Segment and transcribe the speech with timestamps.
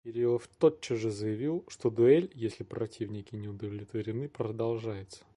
[0.03, 5.23] Кириллов тотчас же заявил, что дуэль, если противники не удовлетворены, продолжается.